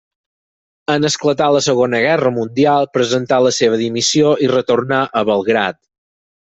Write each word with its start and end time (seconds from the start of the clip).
En 0.93 1.05
esclatar 1.09 1.49
la 1.57 1.61
Segona 1.65 2.01
Guerra 2.07 2.33
mundial, 2.39 2.89
presentà 2.97 3.41
la 3.49 3.55
seva 3.61 3.81
dimissió 3.85 4.35
i 4.49 4.53
retornà 4.57 5.07
a 5.23 5.29
Belgrad. 5.33 5.85